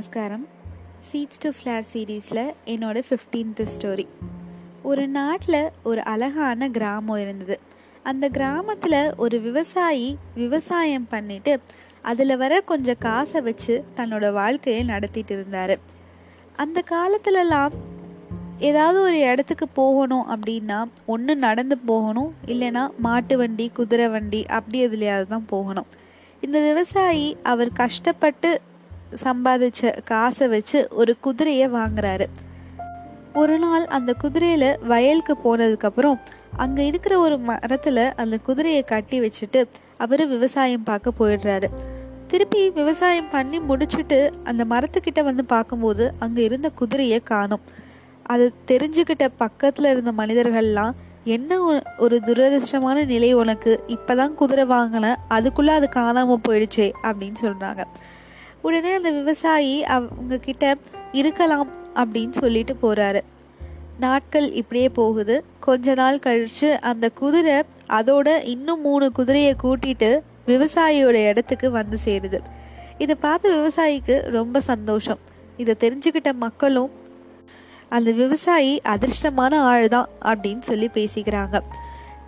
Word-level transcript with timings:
நமஸ்காரம். 0.00 0.44
Seeds 1.08 1.40
to 1.40 1.48
flower 1.56 1.82
சீரீஸில் 1.92 2.54
என்னோடய 2.66 3.02
ஃபிஃப்டீன்த் 3.08 3.60
ஸ்டோரி 3.74 4.06
ஒரு 4.82 5.08
நாட்டில் 5.08 5.70
ஒரு 5.82 6.04
அழகான 6.04 6.68
கிராமம் 6.68 7.20
இருந்தது. 7.20 7.58
அந்த 8.02 8.28
கிராமத்தில் 8.28 9.14
ஒரு 9.16 9.40
விவசாயி 9.40 10.16
விவசாயம் 10.34 11.06
பண்ணிட்டு 11.08 11.60
அதில் 12.02 12.36
வர 12.36 12.60
கொஞ்சம் 12.60 12.98
காசை 12.98 13.40
வச்சு 13.40 13.84
தன்னோட 13.96 14.32
வாழ்க்கையை 14.32 14.84
நடத்திட்டு 14.84 15.34
இருந்தார். 15.34 15.78
அந்த 16.56 16.84
காலத்துலலாம் 16.90 17.76
ஏதாவது 18.58 19.00
ஒரு 19.02 19.18
இடத்துக்கு 19.18 19.68
போகணும் 19.68 20.26
அப்படின்னா 20.28 20.80
ஒன்று 21.06 21.36
நடந்து 21.36 21.78
போகணும் 21.92 22.34
இல்லைன்னா 22.46 22.86
மாட்டு 22.96 23.36
வண்டி 23.36 23.70
குதிரை 23.74 24.08
வண்டி 24.08 24.46
அப்படி 24.46 24.86
எதுலையாவது 24.86 25.26
தான் 25.26 25.46
போகணும். 25.46 25.86
இந்த 26.40 26.60
விவசாயி 26.60 27.36
அவர் 27.42 27.78
கஷ்டப்பட்டு 27.84 28.60
சம்பாதிச்ச 29.24 30.02
காசை 30.04 30.48
வச்சு 30.48 30.88
ஒரு 30.90 31.16
குதிரையை 31.20 31.68
வாங்குறாரு. 31.68 32.26
ஒரு 33.34 33.58
நாள் 33.58 33.84
அந்த 33.86 34.14
குதிரையில 34.22 34.64
வயலுக்கு 34.84 35.36
போனதுக்கப்புறம் 35.44 36.20
அங்கே 36.56 36.86
இருக்கிற 36.86 37.18
ஒரு 37.18 37.38
மரத்தில் 37.38 38.14
அந்த 38.14 38.38
குதிரையை 38.38 38.82
கட்டி 38.82 39.20
வச்சுட்டு 39.20 39.60
அவர் 39.96 40.26
விவசாயம் 40.26 40.82
பார்க்க 40.82 41.18
போயிடுறாரு. 41.18 41.68
திருப்பி 42.26 42.70
விவசாயம் 42.70 43.28
பண்ணி 43.28 43.58
முடிச்சுட்டு 43.58 44.30
அந்த 44.44 44.64
மரத்துக்கிட்ட 44.64 45.24
வந்து 45.24 45.44
பார்க்கும்போது 45.44 46.12
அங்கே 46.18 46.42
இருந்த 46.44 46.68
குதிரையை 46.70 47.20
காணும். 47.20 47.60
அது 48.22 48.52
தெரிஞ்சுக்கிட்ட 48.66 49.28
பக்கத்தில் 49.36 49.90
இருந்த 49.90 50.12
மனிதர்கள்லாம் 50.16 50.92
என்ன 51.24 51.58
ஒரு 51.98 52.20
துரதிர்ஷ்டமான 52.26 53.06
நிலை 53.06 53.32
உனக்கு? 53.32 53.84
இப்பதான் 53.86 54.34
குதிரை 54.34 54.64
வாங்கின 54.64 55.14
அதுக்குள்ள 55.30 55.66
அது 55.66 55.88
காணாம 55.96 56.36
போயிடுச்சே 56.48 56.92
அப்படின்னு 57.02 57.38
சொல்றாங்க. 57.42 57.84
உடனே 58.62 58.92
அந்த 58.92 59.10
விவசாயி 59.10 59.84
அவங்க 59.84 60.38
கிட்ட 60.38 60.76
இருக்கலாம் 61.12 61.68
அப்படின்னு 61.94 62.32
சொல்லிட்டு 62.32 62.76
போறாரு. 62.82 63.20
நாட்கள் 63.98 64.52
இப்படியே 64.52 64.88
போகுது. 64.88 65.44
கொஞ்ச 65.60 65.94
நாள் 65.94 66.18
கழிச்சு 66.18 66.78
அந்த 66.80 67.08
குதிரை 67.08 67.62
அதோட 67.88 68.44
இன்னும் 68.44 68.80
மூணு 68.80 69.12
குதிரையை 69.12 69.54
கூட்டிட்டு 69.62 70.20
விவசாயியோட 70.46 71.26
இடத்துக்கு 71.28 71.70
வந்து 71.70 71.98
சேருது. 72.04 72.38
இதை 72.98 73.14
பார்த்த 73.14 73.48
விவசாயிக்கு 73.48 74.20
ரொம்ப 74.20 74.60
சந்தோஷம். 74.60 75.18
இதை 75.56 75.74
தெரிஞ்சுக்கிட்ட 75.80 76.32
மக்களும் 76.32 76.90
அந்த 77.88 78.12
விவசாயி 78.12 78.80
அதிர்ஷ்டமான 78.84 79.54
ஆள் 79.54 79.88
தான் 79.88 80.08
அப்படின்னு 80.22 80.60
சொல்லி 80.60 80.90
பேசிக்கிறாங்க. 80.94 81.60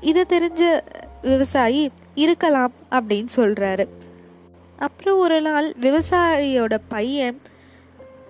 இதை 0.00 0.24
தெரிஞ்ச 0.28 0.80
விவசாயி 1.22 1.90
இருக்கலாம் 2.14 2.72
அப்படின்னு 2.90 3.28
சொல்றாரு. 3.36 3.88
அப்புறம் 4.78 5.18
ஒரு 5.18 5.40
நாள் 5.40 5.74
விவசாயியோட 5.80 6.78
பையன் 6.88 7.40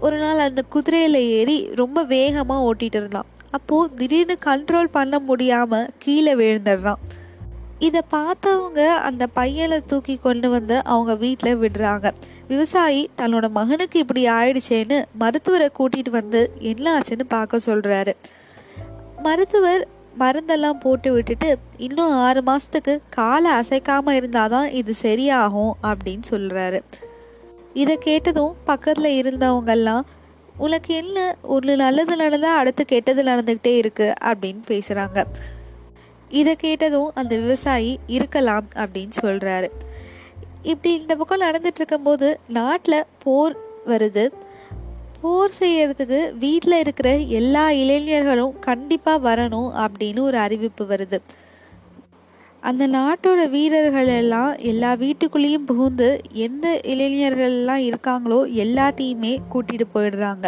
ஒரு 0.00 0.18
நாள் 0.18 0.38
அந்த 0.38 0.62
குதிரையில் 0.62 1.14
ஏறி 1.14 1.68
ரொம்ப 1.74 2.02
வேகமாக 2.04 2.74
ஓட்டிகிட்டு 2.74 2.94
இருந்தான். 2.94 3.26
அப்போது 3.50 3.94
திடீர்னு 3.94 4.36
கண்ட்ரோல் 4.44 4.84
பண்ண 4.84 5.18
முடியாமல் 5.18 5.90
கீழே 5.98 6.34
விழுந்துடுறான். 6.34 6.98
இதை 7.78 8.00
பார்த்தவங்க 8.12 8.88
அந்த 8.88 9.26
பையனை 9.26 9.80
தூக்கி 9.86 10.16
கொண்டு 10.16 10.50
வந்து 10.50 10.84
அவங்க 10.84 11.14
வீட்டில் 11.14 11.56
விடுறாங்க. 11.56 12.12
விவசாயி 12.48 13.10
தன்னோட 13.16 13.50
மகனுக்கு 13.50 13.98
இப்படி 13.98 14.28
ஆயிடுச்சேன்னு 14.28 15.04
மருத்துவரை 15.18 15.70
கூட்டிகிட்டு 15.78 16.10
வந்து 16.10 16.52
என்ன 16.58 16.98
ஆச்சுன்னு 16.98 17.22
பார்க்க 17.28 17.58
சொல்கிறாரு 17.66 18.16
மருத்துவர் 19.22 19.88
மருந்தெல்லாம் 20.18 20.80
போட்டு 20.80 21.12
விட்டுட்டு 21.12 21.58
இன்னும் 21.76 22.12
ஆறு 22.12 22.42
மாதத்துக்கு 22.42 23.00
காலை 23.10 23.50
அசைக்காமல் 23.50 24.14
இருந்தால் 24.14 24.50
தான் 24.50 24.70
இது 24.70 24.94
சரியாகும் 25.02 25.72
அப்படின்னு 25.82 26.20
சொல்கிறாரு 26.30 26.80
இதை 27.74 27.98
கேட்டதும் 27.98 28.54
பக்கத்தில் 28.64 29.24
இருந்தவங்கெல்லாம் 29.24 30.00
உனக்கு 30.56 30.94
என்ன? 30.94 31.36
ஒரு 31.42 31.76
நல்லது 31.76 32.16
நடந்தால் 32.16 32.58
அடுத்து 32.58 32.84
கெட்டது 32.84 33.22
நடந்துக்கிட்டே 33.22 33.80
இருக்குது 33.80 34.14
அப்படின்னு 34.24 34.60
பேசுகிறாங்க 34.68 35.24
இதை 36.28 36.56
கேட்டதும் 36.56 37.10
அந்த 37.14 37.36
விவசாயி 37.36 37.98
இருக்கலாம் 38.06 38.68
அப்படின்னு 38.74 39.10
சொல்கிறாரு 39.22 39.68
இப்படி 40.62 40.94
இந்த 40.94 41.16
பக்கம் 41.16 41.40
நடந்துட்டு 41.40 41.74
இருக்கும்போது 41.74 42.38
நாட்டில் 42.48 43.04
போர் 43.22 43.56
வருது. 43.86 44.28
போர் 45.22 45.54
செய்யறதுக்கு 45.60 46.18
வீட்டில் 46.38 46.80
இருக்கிற 46.82 47.08
எல்லா 47.38 47.62
இளைஞர்களும் 47.82 48.58
கண்டிப்பாக 48.66 49.22
வரணும் 49.28 49.70
அப்படின்னு 49.84 50.20
ஒரு 50.28 50.38
அறிவிப்பு 50.38 50.84
வருது. 50.84 51.18
அந்த 52.62 52.84
நாட்டோட 52.88 53.40
வீரர்கள் 53.50 54.10
எல்லாம் 54.20 54.52
எல்லா 54.70 54.90
வீட்டுக்குள்ளேயும் 55.02 55.66
புகுந்து 55.70 56.08
எந்த 56.46 56.66
இளைஞர்கள்லாம் 56.92 57.82
இருக்காங்களோ 57.88 58.40
எல்லாத்தையுமே 58.64 59.32
கூட்டிகிட்டு 59.52 59.86
போயிடுறாங்க. 59.94 60.46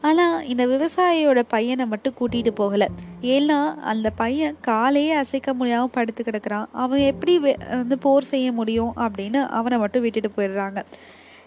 ஆனால் 0.00 0.46
இந்த 0.52 0.64
விவசாயியோட 0.66 1.40
பையனை 1.54 1.86
மட்டும் 1.86 2.18
கூட்டிகிட்டு 2.18 2.52
போகலை. 2.62 2.88
ஏன்னா 3.34 3.60
அந்த 3.92 4.08
பையன் 4.22 4.56
காலையே 4.68 5.12
அசைக்க 5.22 5.54
முடியாமல் 5.54 5.94
படுத்து 5.98 6.22
கிடக்குறான். 6.24 6.68
அவன் 6.72 7.08
எப்படி 7.12 7.34
வந்து 7.78 7.98
போர் 7.98 8.32
செய்ய 8.34 8.48
முடியும் 8.52 8.92
அப்படின்னு 9.04 9.42
அவனை 9.60 9.78
மட்டும் 9.78 10.04
விட்டுட்டு 10.06 10.30
போயிடுறாங்க. 10.38 10.82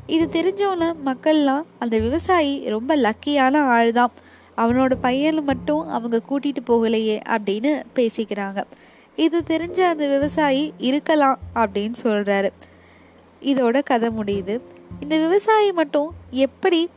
இது 0.07 0.29
தெரிஞ்சவன 0.41 0.94
மக்கள்லாம் 1.06 1.62
அந்த 1.79 2.00
விவசாயி 2.00 2.69
ரொம்ப 2.69 2.95
லக்கியான 2.95 3.57
ஆள் 3.57 3.91
தான் 3.91 4.12
அவனோட 4.57 4.94
பையனை 5.01 5.41
மட்டும் 5.41 5.89
அவங்க 5.89 6.22
கூட்டிட்டு 6.29 6.62
போகலையே 6.67 7.22
அப்படின்னு 7.28 7.84
பேசிக்கிறாங்க. 7.95 8.63
இது 9.16 9.44
தெரிஞ்ச 9.47 9.79
அந்த 9.79 10.07
விவசாயி 10.07 10.73
இருக்கலாம் 10.78 11.39
அப்படின்னு 11.56 11.94
சொல்றாரு. 12.03 12.50
இதோட 13.41 13.84
கதை 13.84 14.09
முடியுது. 14.09 14.59
இந்த 15.00 15.17
விவசாயி 15.17 15.72
மட்டும் 15.72 16.09
எப்படி 16.29 16.89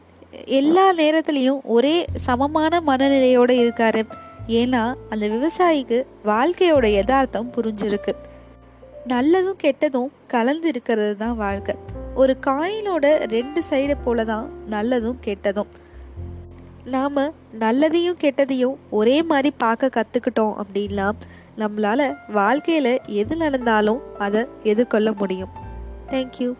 எல்லா 0.44 0.92
நேரத்துலையும் 0.92 1.60
ஒரே 1.62 2.06
சமமான 2.14 2.80
மனநிலையோடு 2.80 3.54
இருக்காரு? 3.64 4.02
ஏன்னா 4.48 4.94
அந்த 5.10 5.28
விவசாயிக்கு 5.28 6.04
வாழ்க்கையோட 6.24 6.86
யதார்த்தம் 6.86 7.52
புரிஞ்சிருக்கு. 7.56 8.12
நல்லதும் 9.08 9.60
கெட்டதும் 9.62 10.08
கலந்து 10.26 10.68
இருக்கிறது 10.68 11.16
தான் 11.16 11.36
வாழ்க்கை. 11.36 11.83
ஒரு 12.14 12.36
காயினோட 12.46 13.06
ரெண்டு 13.26 13.62
சைடு 13.70 13.94
போல 14.04 14.24
தான் 14.24 14.50
நல்லதும் 14.70 15.16
கெட்டதும். 15.24 15.70
நாம் 16.84 17.16
நல்லதையும் 17.60 18.20
கெட்டதையும் 18.20 18.76
ஒரே 18.90 19.22
மாதிரி 19.22 19.50
பார்க்க 19.56 19.90
கற்றுக்கிட்டோம் 19.96 20.54
அப்படின்னா 20.62 21.10
நம்மளால் 21.58 22.16
வாழ்க்கையில் 22.32 23.00
எது 23.06 23.36
நடந்தாலும் 23.36 24.00
அதை 24.18 24.44
எதிர்கொள்ள 24.62 25.12
முடியும். 25.12 25.52
தேங்க்யூ 26.08 26.50